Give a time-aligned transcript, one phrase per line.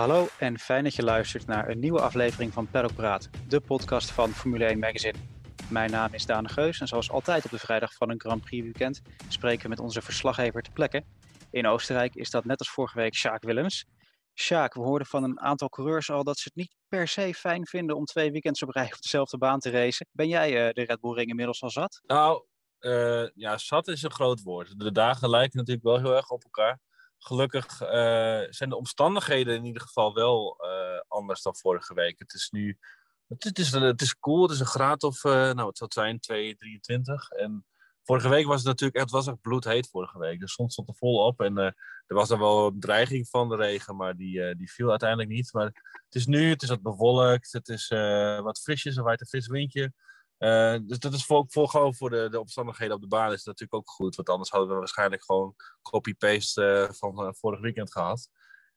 [0.00, 4.30] Hallo en fijn dat je luistert naar een nieuwe aflevering van Peddelpraat, de podcast van
[4.30, 5.18] Formule 1 Magazine.
[5.70, 8.62] Mijn naam is Daan Geus en zoals altijd op de vrijdag van een Grand Prix
[8.62, 11.04] weekend spreken we met onze verslaggever te plekke.
[11.50, 13.84] In Oostenrijk is dat net als vorige week Sjaak Willems.
[14.34, 17.66] Sjaak, we hoorden van een aantal coureurs al dat ze het niet per se fijn
[17.66, 20.06] vinden om twee weekends op rij op dezelfde baan te racen.
[20.12, 22.00] Ben jij uh, de Red Bull Ring inmiddels al zat?
[22.06, 22.44] Nou,
[22.80, 24.78] uh, ja, zat is een groot woord.
[24.78, 26.80] De dagen lijken natuurlijk wel heel erg op elkaar.
[27.22, 27.88] Gelukkig uh,
[28.48, 30.56] zijn de omstandigheden in ieder geval wel
[31.08, 32.18] anders dan vorige week.
[32.18, 32.78] Het is nu,
[33.28, 36.20] het, is, het is cool, het is een graad of, nou wat zou het zijn,
[36.20, 37.30] 2, 23.
[37.30, 37.64] En
[38.02, 40.40] Vorige week was het natuurlijk echt, was echt bloedheet vorige week.
[40.40, 41.74] De zon stond er vol op en er
[42.06, 45.52] was dan wel een dreiging van de regen, maar die, die viel uiteindelijk niet.
[45.52, 45.64] Maar
[46.04, 47.88] het is nu, het is wat bewolkt, het is
[48.42, 49.92] wat frisjes, er waait een fris windje.
[50.86, 53.74] Dus dat is voor, voor, gewoon voor de, de omstandigheden op de baan is natuurlijk
[53.74, 54.16] ook goed.
[54.16, 58.28] Want anders hadden we waarschijnlijk gewoon copy-paste van vorig weekend gehad.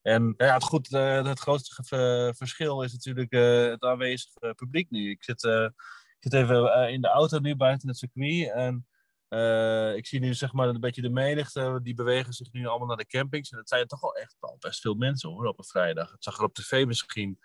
[0.01, 3.31] En ja, het, goed, het grootste verschil is natuurlijk
[3.71, 5.09] het aanwezige publiek nu.
[5.09, 8.87] Ik zit, ik zit even in de auto nu buiten het circuit en
[9.33, 12.87] uh, ik zie nu zeg maar een beetje de menigte, die bewegen zich nu allemaal
[12.87, 13.51] naar de campings.
[13.51, 16.11] En het zijn toch wel echt wel best veel mensen hoor, op een vrijdag.
[16.11, 17.39] Het zag er op tv misschien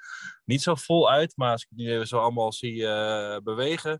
[0.45, 3.91] niet zo vol uit, maar als ik die even zo allemaal zie uh, bewegen,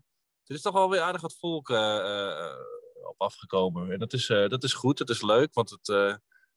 [0.43, 2.55] er is toch wel weer aardig wat volk uh,
[3.09, 3.91] op afgekomen.
[3.91, 5.87] En dat is, dat is goed, dat is leuk, want het,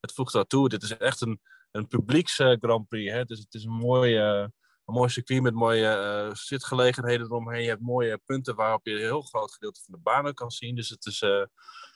[0.00, 0.68] het voegt daartoe.
[0.68, 3.12] Dit is echt een, een publieks Grand Prix.
[3.12, 3.24] Hè?
[3.24, 4.52] Dus het is een mooie
[4.92, 7.62] een mooi circuit met mooie uh, zitgelegenheden eromheen.
[7.62, 10.74] Je hebt mooie punten waarop je een heel groot gedeelte van de banen kan zien.
[10.74, 11.44] Dus het is, uh,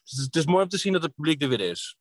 [0.05, 1.97] het is mooi om te zien dat het publiek er weer is.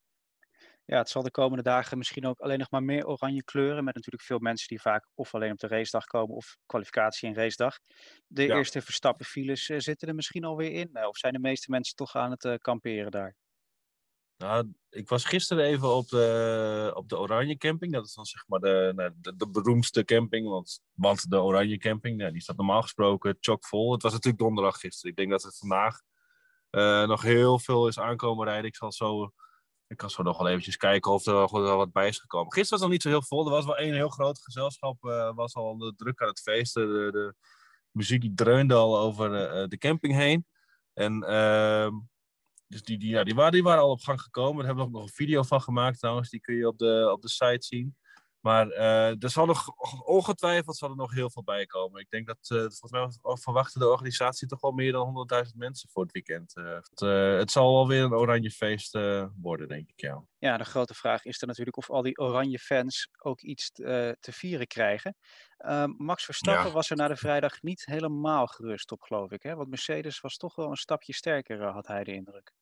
[0.85, 3.83] Ja, het zal de komende dagen misschien ook alleen nog maar meer oranje kleuren.
[3.83, 7.35] Met natuurlijk veel mensen die vaak of alleen op de racedag komen of kwalificatie en
[7.35, 7.79] racedag.
[8.27, 8.55] De ja.
[8.55, 11.07] eerste Verstappen-files uh, zitten er misschien alweer in.
[11.07, 13.35] of zijn de meeste mensen toch aan het kamperen daar?
[14.37, 17.93] Nou, ik was gisteren even op de, op de Oranje Camping.
[17.93, 20.47] Dat is dan zeg maar de, nou, de, de beroemdste camping.
[20.47, 23.91] Want, want de Oranje Camping, nou, die staat normaal gesproken chockvol.
[23.91, 25.11] Het was natuurlijk donderdag gisteren.
[25.11, 26.01] Ik denk dat het vandaag
[26.71, 28.65] uh, nog heel veel is aankomen rijden.
[28.65, 29.31] Ik zal zo...
[29.87, 32.53] Ik kan zo nog wel eventjes kijken of er wel wat bij is gekomen.
[32.53, 33.45] Gisteren was het nog niet zo heel vol.
[33.45, 35.03] Er was wel één heel groot gezelschap.
[35.03, 36.87] Uh, was al de druk aan het feesten.
[36.87, 37.35] De, de
[37.91, 40.45] muziek die dreunde al over uh, de camping heen.
[40.93, 41.93] En ehm,
[42.67, 44.57] dus die, die, ja, die, waren, die waren al op gang gekomen.
[44.57, 46.29] Daar hebben we ook nog een video van gemaakt trouwens.
[46.29, 47.95] Die kun je op de, op de site zien.
[48.45, 49.67] Maar uh, er zal nog
[50.05, 52.01] ongetwijfeld zal er nog heel veel bij komen.
[52.01, 55.89] Ik denk dat uh, volgens mij verwachten de organisatie toch wel meer dan 100.000 mensen
[55.89, 56.57] voor het weekend.
[56.57, 56.99] Uh, het,
[57.39, 58.97] het, zal wel weer een oranje feest
[59.41, 60.01] worden, denk ik.
[60.01, 60.23] Ja.
[60.37, 64.31] ja, de grote vraag is er natuurlijk of al die oranje fans ook iets te
[64.31, 65.15] vieren krijgen.
[65.57, 66.73] Ehm, Max Verstappen ja.
[66.73, 69.43] was er na de vrijdag niet helemaal gerust op, geloof ik.
[69.43, 69.55] Hè?
[69.55, 72.53] Want Mercedes was toch wel een stapje sterker, had hij de indruk.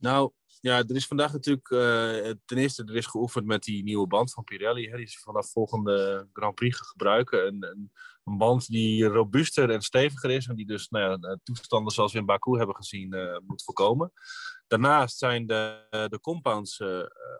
[0.00, 4.06] Nou, ja, er is vandaag natuurlijk uh, ten eerste er is geoefend met die nieuwe
[4.06, 4.88] band van Pirelli.
[4.88, 7.46] Hè, die ze vanaf volgende Grand Prix gaan gebruiken.
[7.46, 7.90] Een, een,
[8.38, 10.46] band die robuuster en steviger is.
[10.46, 14.12] En die dus nou ja, toestanden zoals we in Baku hebben gezien uh, moet voorkomen.
[14.66, 16.82] Daarnaast zijn de, de compounds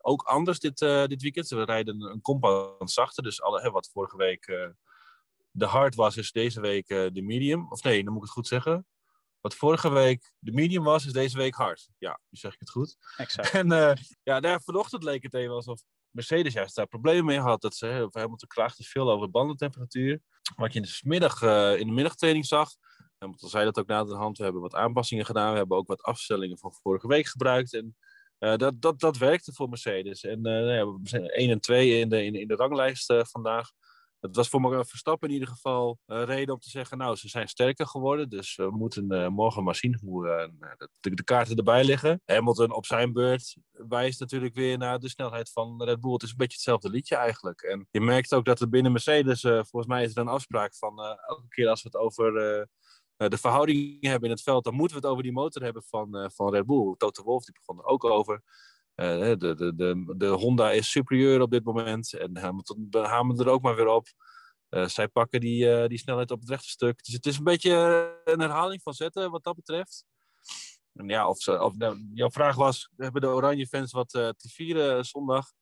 [0.03, 1.48] ook anders dit, dit weekend.
[1.48, 3.22] We rijden een compound zachter.
[3.22, 4.75] Dus alle, hè, wat vorige week
[5.50, 7.66] de hard was, is deze week de medium.
[7.71, 8.87] Of nee, dan moet ik het goed zeggen.
[9.40, 11.88] Wat vorige week de medium was, is deze week hard.
[11.98, 12.96] Ja, nu zeg ik het goed.
[13.16, 13.50] Exact.
[13.60, 13.92] En uh,
[14.22, 17.60] ja, daar vanochtend leek het even alsof Mercedes juist daar problemen mee had.
[17.60, 20.20] Dat ze helemaal te klaagden veel over bandentemperatuur.
[20.56, 22.70] Wat je in de, middag, uh, in de middagtraining zag.
[23.18, 24.38] Hamilton zei dat ook na de hand.
[24.38, 25.52] We hebben wat aanpassingen gedaan.
[25.52, 27.74] We hebben ook wat afstellingen van vorige week gebruikt.
[27.74, 27.96] En
[28.38, 30.24] uh, dat, dat, dat werkte voor Mercedes.
[30.24, 33.70] En nou we zijn 1 en 2 in de, in, in de ranglijst vandaag.
[34.20, 37.28] Het was voor me Verstappen in ieder geval uh, reden om te zeggen, nou, ze
[37.28, 40.69] zijn sterker geworden, dus we moeten uh, morgen maar zien hoe uh,
[41.00, 42.22] de, de, kaarten erbij liggen.
[42.25, 46.12] Hamilton op zijn beurt wijst natuurlijk weer naar de snelheid van Red Bull.
[46.12, 47.60] Het is een beetje hetzelfde liedje eigenlijk.
[47.60, 51.00] En je merkt ook dat er binnen Mercedes, volgens mij is er een afspraak van
[51.27, 52.33] elke keer als we het over
[53.16, 56.30] de verhoudingen hebben in het veld, dan moeten we het over die motor hebben van,
[56.34, 56.94] van Red Bull.
[56.97, 58.42] Toto Wolff die begon er ook over.
[59.00, 59.06] Uh,
[59.38, 62.12] de, de, de, de, Honda is superieur op dit moment.
[62.12, 64.06] En Hamilton hameren er ook maar weer op.
[64.70, 67.04] Uh, zij pakken die, uh, die snelheid op het rechte stuk.
[67.04, 67.72] Dus het is een beetje
[68.24, 70.04] een herhaling van zetten wat dat betreft.
[70.92, 75.04] En ja, of, of nou, jouw vraag was: hebben de Oranje fans wat te vieren
[75.04, 75.53] zondag?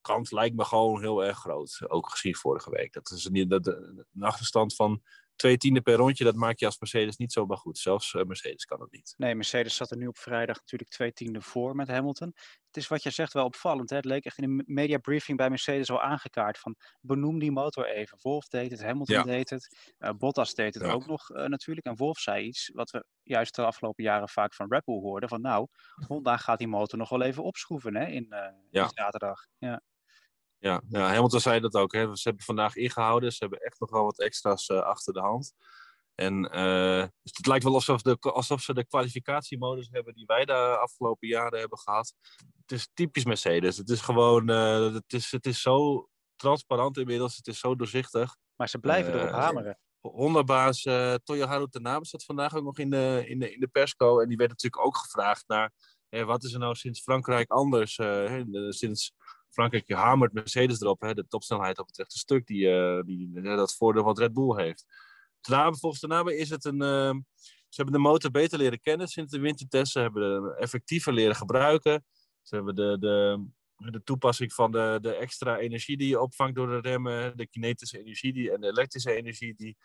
[0.00, 1.80] Kans lijkt me gewoon heel erg groot.
[1.88, 2.92] Ook gezien vorige week.
[2.92, 5.02] Dat is een, dat, een achterstand van
[5.38, 7.78] twee tienden per rondje, dat maak je als Mercedes niet zomaar goed.
[7.78, 9.14] Zelfs uh, Mercedes kan het niet.
[9.16, 12.32] Nee, Mercedes zat er nu op vrijdag natuurlijk twee tienden voor met Hamilton.
[12.66, 13.90] Het is wat je zegt wel opvallend.
[13.90, 13.96] Hè?
[13.96, 17.86] Het leek echt in de media briefing bij Mercedes al aangekaart van benoem die motor
[17.86, 18.18] even.
[18.20, 21.86] Wolf deed het, Hamilton deed het, uh, Bottas deed het ook nog uh, natuurlijk.
[21.86, 25.28] En Wolf zei iets wat we juist de afgelopen jaren vaak van Red Bull hoorden.
[25.28, 25.66] Van nou,
[26.06, 28.34] Honda gaat die motor nog wel even opschroeven hè, in,
[28.70, 29.46] in zaterdag.
[29.58, 29.82] Ja.
[30.60, 31.92] Ja, ja, Hamilton zei dat ook.
[31.92, 32.16] Hè.
[32.16, 33.32] Ze hebben vandaag ingehouden.
[33.32, 35.52] Ze hebben echt nog wel wat extra's uh, achter de hand.
[36.14, 40.78] En uh, het lijkt wel alsof, de, alsof ze de kwalificatiemodus hebben die wij de
[40.78, 42.14] afgelopen jaren hebben gehad.
[42.62, 43.76] Het is typisch Mercedes.
[43.76, 47.36] Het is gewoon, uh, het, is, het is zo transparant inmiddels.
[47.36, 48.36] Het is zo doorzichtig.
[48.56, 49.78] Maar ze blijven erop hameren.
[50.00, 50.82] Honda-baas
[51.24, 54.20] Toyoharu Tanabe zat vandaag ook nog in de, in, de, in de persco.
[54.20, 55.72] En die werd natuurlijk ook gevraagd naar...
[56.08, 58.00] wat is er nou sinds Frankrijk anders?
[58.68, 59.14] sinds
[59.50, 63.76] Frankrijk hamert Mercedes erop, hè, de topsnelheid op het rechte stuk, die, uh, die dat
[63.76, 64.84] voordeel wat Red Bull heeft.
[65.40, 66.82] Daarna, volgens Tanabe is het een.
[66.82, 67.14] Uh,
[67.68, 69.92] ze hebben de motor beter leren kennen sinds de wintertest.
[69.92, 72.04] Ze hebben effectiever leren gebruiken.
[72.42, 73.46] Ze hebben de, de,
[73.90, 77.98] de toepassing van de, de extra energie die je opvangt door de remmen, de kinetische
[77.98, 79.76] energie die, en de elektrische energie, die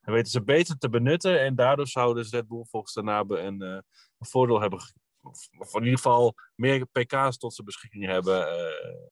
[0.00, 1.40] weten ze beter te benutten.
[1.40, 4.78] En daardoor zouden dus Red Bull volgens Tanabe een, uh, een voordeel hebben
[5.22, 8.46] of, in ieder geval meer pk's tot zijn beschikking hebben.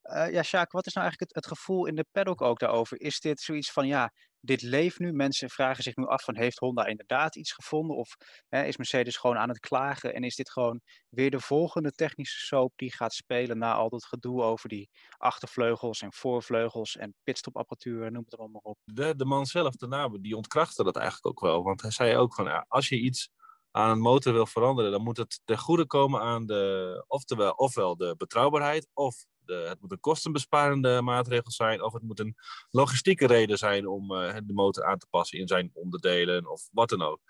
[0.03, 0.33] Uh...
[0.33, 3.01] ja, Sjaak, wat is nou eigenlijk het, het, gevoel in de paddock ook daarover?
[3.01, 5.12] Is dit zoiets van, ja, dit leeft nu.
[5.12, 7.97] Mensen vragen zich nu af van, heeft Honda inderdaad iets gevonden?
[7.97, 8.17] Of
[8.49, 10.15] hè, is Mercedes gewoon aan het klagen?
[10.15, 14.05] En is dit gewoon weer de volgende technische soap die gaat spelen na al dat
[14.05, 18.79] gedoe over die achtervleugels en voorvleugels en pitstopapparatuur, noem het allemaal op.
[18.85, 21.62] De, de man zelf, de nabe, die ontkrachtte dat eigenlijk ook wel.
[21.62, 23.31] Want hij zei ook van, ja, als je iets
[23.70, 27.96] aan een motor wil veranderen, dan moet het ten goede komen aan de, oftewel, ofwel
[27.96, 32.37] de betrouwbaarheid, of de, het moet een kostenbesparende maatregel zijn, of het moet een
[32.70, 36.88] logistieke reden zijn om uh, de motor aan te passen in zijn onderdelen of wat
[36.88, 37.20] dan ook.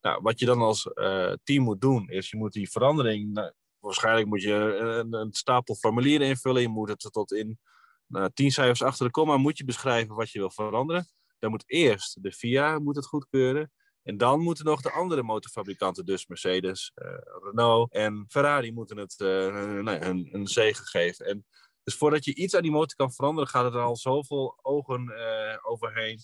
[0.00, 3.52] Nou, wat je dan als uh, team moet doen, is je moet die verandering, nou,
[3.78, 7.58] waarschijnlijk moet je een, een, stapel formulieren invullen, je moet het tot in
[8.06, 11.06] nou, tien cijfers achter de komma, moet je beschrijven wat je wil veranderen.
[11.38, 13.72] Dan moet eerst de FIA moet het goedkeuren.
[14.06, 19.14] En dan moeten nog de andere motorfabrikanten, dus Mercedes, uh, Renault en Ferrari, moeten het
[19.18, 21.26] nou, een, een zegen geven.
[21.26, 21.46] En
[21.82, 25.56] dus voordat je iets aan die motor kan veranderen, gaat er al zoveel ogen uh,
[25.62, 26.20] overheen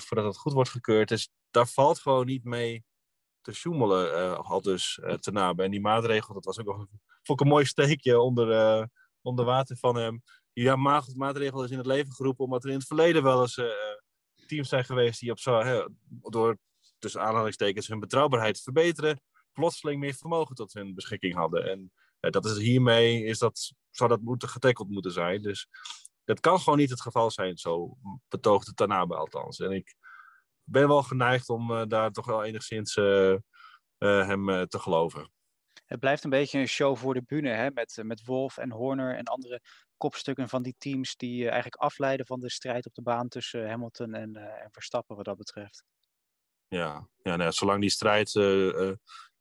[0.00, 1.08] voordat het goed wordt gekeurd.
[1.08, 2.84] Dus daar valt gewoon niet mee
[3.40, 5.62] te sjoemelen, al dus te nabe.
[5.62, 6.66] En die maatregel, dat was ook
[7.26, 8.88] nog een mooi steekje onder,
[9.22, 10.22] onder water van hem.
[10.52, 10.76] Die
[11.16, 13.60] maatregel is in het leven geroepen omdat er in het verleden wel eens
[14.46, 15.62] teams zijn geweest die op zo,
[16.08, 16.58] door
[16.98, 19.20] tussen aanhalingstekens hun betrouwbaarheid verbeteren,
[19.52, 21.70] plotseling meer vermogen tot hun beschikking hadden.
[21.70, 25.42] En eh, dat is hiermee is dat, zou dat moeten getackeld moeten zijn.
[25.42, 25.68] Dus
[26.24, 27.96] dat kan gewoon niet het geval zijn, zo
[28.28, 29.58] betoogde Tanabe althans.
[29.58, 29.94] En ik
[30.64, 33.36] ben wel geneigd om uh, daar toch wel enigszins uh,
[33.98, 35.30] hem te geloven.
[35.86, 37.70] Het blijft een beetje een show voor de bühne, hè?
[37.70, 39.60] Met, met Wolf en Horner en andere
[39.96, 44.14] kopstukken van die teams die eigenlijk afleiden van de strijd op de baan tussen Hamilton
[44.14, 45.84] en, en Verstappen wat dat betreft.
[46.68, 48.34] Ja, ja nou, zolang die strijd.
[48.34, 48.92] Uh,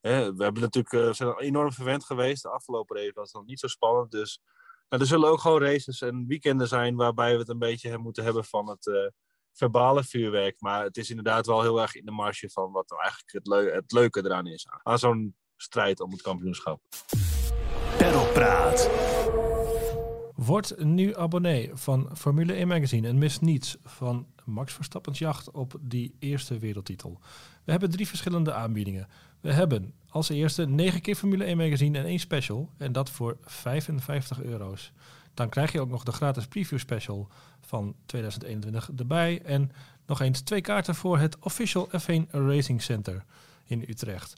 [0.01, 2.44] hè, we hebben natuurlijk, uh, zijn enorm verwend geweest.
[2.44, 4.12] De afgelopen race was nog niet zo spannend.
[4.12, 4.41] Dus
[4.89, 8.24] nou, er zullen ook gewoon races en weekenden zijn waarbij we het een beetje moeten
[8.24, 9.13] hebben van het
[9.53, 10.62] verbale vuurwerk.
[10.62, 13.74] Maar het is inderdaad wel heel erg in de marge van wat nou eigenlijk het,
[13.75, 14.68] het leuke eraan is.
[14.83, 16.81] Aan zo'n strijd om het kampioenschap.
[18.33, 18.56] Praat.
[20.48, 25.75] Word nu abonnee van Formule 1 Magazine en mis niets van Max Verstappen's jacht op
[25.82, 27.20] die eerste wereldtitel.
[27.63, 29.08] We hebben drie verschillende aanbiedingen.
[29.42, 32.70] We hebben als eerste 9 keer Formule 1 magazine en één special.
[32.77, 34.92] En dat voor 55 euro's.
[35.34, 37.27] Dan krijg je ook nog de gratis preview special
[37.62, 39.42] van 2021 erbij.
[39.42, 39.72] En
[40.06, 43.24] nog eens twee kaarten voor het Official F1 Racing Center
[43.66, 44.34] in Utrecht.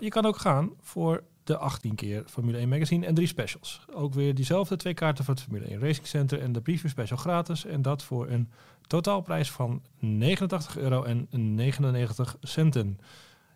[0.00, 3.84] Je kan ook gaan voor de 18 keer Formule 1 Magazine en drie specials.
[3.94, 7.18] Ook weer diezelfde twee kaarten voor het Formule 1 Racing Center en de preview special
[7.18, 7.64] gratis.
[7.64, 8.50] En dat voor een
[8.86, 12.98] totaalprijs van 89 euro en 99 centen.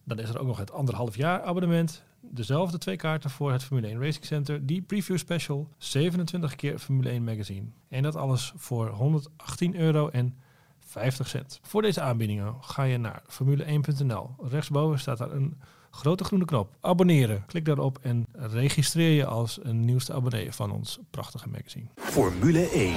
[0.04, 2.02] Dan is er ook nog het anderhalf jaar abonnement.
[2.20, 4.66] Dezelfde twee kaarten voor het Formule 1 Racing Center.
[4.66, 7.66] Die preview special, 27 keer Formule 1 Magazine.
[7.88, 10.36] En dat alles voor 118 euro en
[10.78, 11.60] 50 cent.
[11.62, 14.34] Voor deze aanbiedingen ga je naar formule1.nl.
[14.42, 15.60] Rechtsboven staat daar een
[15.94, 16.76] grote groene knop.
[16.80, 17.46] Abonneren.
[17.46, 21.88] Klik daarop en registreer je als een nieuwste abonnee van ons prachtige magazine.
[21.94, 22.96] Formule 1.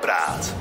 [0.00, 0.54] Praat.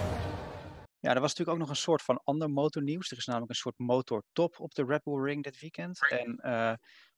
[1.00, 3.12] Ja, er was natuurlijk ook nog een soort van ander motornieuws.
[3.12, 6.10] Er is namelijk een soort motortop op de Red Bull Ring dit weekend.
[6.10, 6.74] En uh,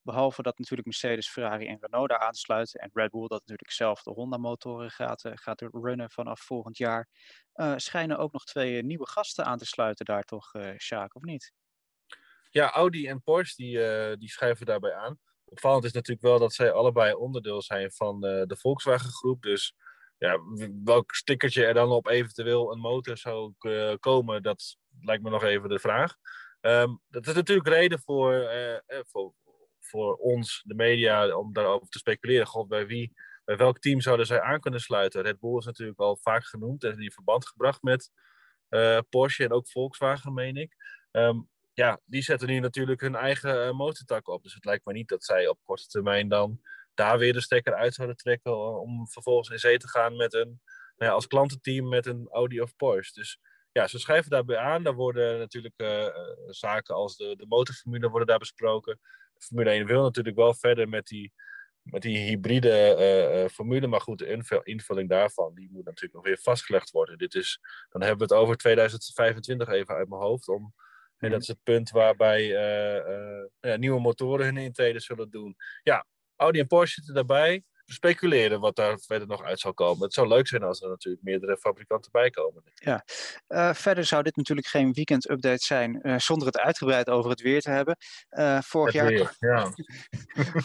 [0.06, 2.80] Behalve dat natuurlijk Mercedes, Ferrari en Renault daar aansluiten.
[2.80, 7.08] En Red Bull dat natuurlijk zelf de Honda-motoren gaat, uh, gaat runnen vanaf volgend jaar.
[7.56, 11.22] Uh, schijnen ook nog twee nieuwe gasten aan te sluiten daar toch, uh, Sjaak, of
[11.22, 11.54] niet?
[12.56, 15.20] Ja, Audi en Porsche die, die schrijven daarbij aan.
[15.46, 19.42] Opvallend is natuurlijk wel dat zij allebei onderdeel zijn van de Volkswagen groep.
[19.42, 19.76] Dus
[20.18, 20.40] ja,
[20.84, 23.54] welk stickertje er dan op eventueel een motor zou
[24.00, 26.16] komen, dat lijkt me nog even de vraag.
[26.62, 28.52] Um, dat is natuurlijk reden voor,
[28.88, 29.34] voor,
[29.80, 32.48] voor ons, de media, om daarover te speculeren.
[32.48, 33.14] God, bij wie,
[33.46, 35.22] bij welk team zouden zij aan kunnen sluiten?
[35.22, 38.12] Red Bull is natuurlijk al vaak genoemd en in verband gebracht met
[39.10, 40.76] Porsche en ook Volkswagen, meen ik.
[41.12, 44.44] Um, ja, die zetten nu natuurlijk hun eigen uh, motortak op.
[44.44, 46.62] Dus het lijkt me niet dat zij op korte termijn dan
[46.94, 50.62] daar weer de stekker uit zouden trekken om vervolgens in zee te gaan met een,
[50.98, 53.14] nou ja, als klantenteam met een Audi of Porsche.
[53.14, 53.40] Dus
[53.72, 54.84] ja, ze schrijven daarbij aan.
[54.84, 56.08] Daar worden natuurlijk uh,
[56.48, 59.00] zaken als de, de motorformule worden daar besproken.
[59.38, 61.34] Formule 1 wil natuurlijk wel verder met die,
[61.82, 62.98] met die hybride
[63.44, 63.88] uh, formule.
[63.88, 67.18] Maar goed, de invulling daarvan die moet natuurlijk nog weer vastgelegd worden.
[67.18, 70.48] Dit is, dan hebben we het over 2025 even uit mijn hoofd.
[70.48, 70.74] Om,
[71.18, 72.44] en dat is het punt waarbij
[73.60, 75.56] ja, nieuwe motoren hun intrede zullen doen.
[75.84, 76.06] Ja,
[76.36, 80.04] Audi en Porsche zitten daarbij speculeren wat daar verder nog uit zal komen.
[80.04, 82.64] Het zou leuk zijn als er natuurlijk meerdere fabrikanten bij komen.
[82.74, 83.06] Ja,
[83.48, 87.62] uh, verder zou dit natuurlijk geen weekend-update zijn uh, zonder het uitgebreid over het weer
[87.62, 87.98] te hebben.
[88.30, 89.72] Uh, vorig jaar, weer, ja.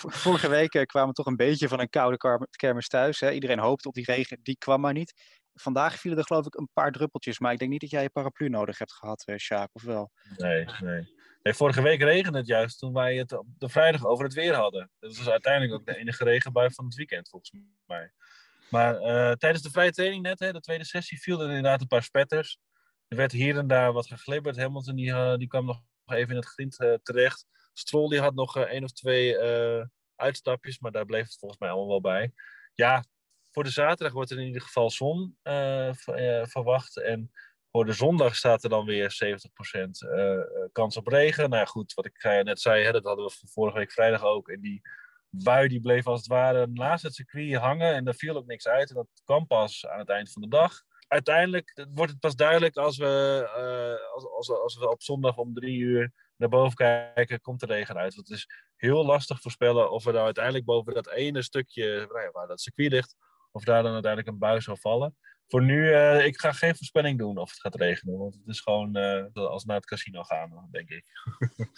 [0.06, 3.20] vorige week kwamen we toch een beetje van een koude kermis thuis.
[3.20, 3.30] Hè?
[3.30, 5.38] Iedereen hoopte op die regen, die kwam maar niet.
[5.60, 8.10] Vandaag vielen er geloof ik een paar druppeltjes, maar ik denk niet dat jij je
[8.10, 10.10] paraplu nodig hebt gehad, Sjaak, of wel?
[10.36, 11.18] Nee, nee.
[11.42, 14.54] Nee, vorige week regende het juist toen wij het op de vrijdag over het weer
[14.54, 14.90] hadden.
[14.98, 17.52] Dat was uiteindelijk ook de enige regenbui van het weekend, volgens
[17.86, 18.12] mij.
[18.70, 21.86] Maar uh, tijdens de vrije training net, hè, de tweede sessie, viel er inderdaad een
[21.86, 22.58] paar spetters.
[23.08, 24.56] Er werd hier en daar wat geglibberd.
[24.56, 27.46] Hamilton die, uh, die kwam nog even in het grind terecht.
[27.72, 29.38] Stroll die had nog één of twee
[30.16, 32.32] uitstapjes, maar daar bleef het volgens mij allemaal wel bij.
[32.74, 33.04] Ja,
[33.52, 35.36] voor de zaterdag wordt er in ieder geval zon
[36.42, 37.00] verwacht.
[37.00, 37.30] En
[37.70, 39.38] voor de zondag staat er dan weer
[39.74, 40.40] 70% uh, eh,
[40.72, 41.50] kans op regen.
[41.50, 44.48] Nou goed, wat ik net zei, hè, dat hadden we vorige week vrijdag ook.
[44.48, 44.80] En die
[45.30, 48.68] bui die bleef als het ware naast het circuit hangen en er viel ook niks
[48.68, 48.88] uit.
[48.88, 50.82] En dat kwam pas aan het eind van de dag.
[51.08, 55.54] Uiteindelijk wordt het pas duidelijk als we, uh, als, als, als, we op zondag om
[55.54, 58.14] drie uur naar boven kijken, komt de regen uit.
[58.14, 62.30] Want het is heel lastig voorspellen of we nou uiteindelijk boven dat ene stukje nou
[62.32, 63.16] waar dat circuit ligt,
[63.50, 65.16] of daar dan uiteindelijk een bui zal vallen
[65.50, 68.18] voor nu, uh, ik ga geen voorspelling doen of het gaat regenen.
[68.18, 71.04] Want het is gewoon uh, als naar het casino gaan, denk ik.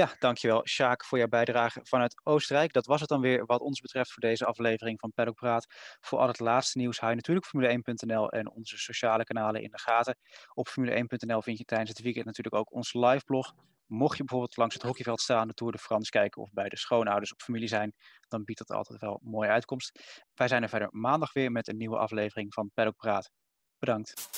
[0.00, 2.72] ja, dankjewel Sjaak voor jouw bijdrage vanuit Oostenrijk.
[2.72, 5.66] Dat was het dan weer wat ons betreft voor deze aflevering van Paddock Praat.
[6.00, 9.78] Voor al het laatste nieuws hou je natuurlijk Formule1.nl en onze sociale kanalen in de
[9.78, 10.16] gaten.
[10.54, 13.54] Op Formule1.nl vind je tijdens het weekend natuurlijk ook ons live blog
[13.92, 16.76] Mocht je bijvoorbeeld langs het hockeyveld staan, de Tour de France kijken of bij de
[16.76, 17.94] schoonouders op familie zijn,
[18.28, 20.00] dan biedt dat altijd wel een mooie uitkomst.
[20.34, 23.30] Wij zijn er verder maandag weer met een nieuwe aflevering van Paddock Praat.
[23.78, 24.30] Bedankt.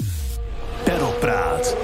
[0.85, 1.77] Paddock Praat.